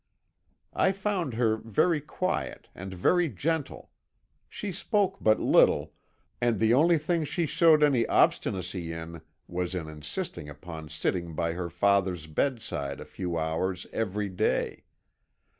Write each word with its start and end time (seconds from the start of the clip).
I 0.73 0.93
found 0.93 1.35
her 1.35 1.57
very 1.57 2.01
quiet 2.01 2.69
and 2.73 2.91
very 2.91 3.29
gentle; 3.29 3.91
she 4.49 4.71
spoke 4.71 5.17
but 5.21 5.39
little, 5.39 5.93
and 6.41 6.59
the 6.59 6.73
only 6.73 6.97
thing 6.97 7.23
she 7.23 7.45
showed 7.45 7.83
any 7.83 8.07
obstinacy 8.07 8.91
in 8.91 9.21
was 9.47 9.75
in 9.75 9.87
insisting 9.87 10.49
upon 10.49 10.89
sitting 10.89 11.35
by 11.35 11.53
her 11.53 11.69
father's 11.69 12.25
bedside 12.25 12.99
a 12.99 13.05
few 13.05 13.37
hours 13.37 13.85
every 13.93 14.27
day. 14.29 14.85